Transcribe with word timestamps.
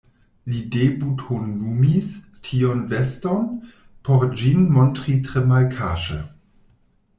Li 0.51 0.59
debutonumis 0.75 2.07
tiun 2.47 2.81
veston, 2.95 3.45
por 4.09 4.27
ĝin 4.41 4.67
montri 4.81 5.17
tre 5.31 5.47
malkaŝe. 5.55 6.21